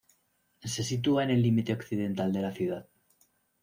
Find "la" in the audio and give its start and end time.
2.41-2.51